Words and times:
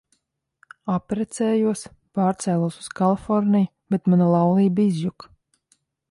Apprecējos, 0.91 1.83
pārcēlos 2.19 2.79
uz 2.83 2.87
Kaliforniju, 2.99 3.69
bet 3.97 4.09
mana 4.13 4.31
laulība 4.37 4.87
izjuka. 4.93 5.29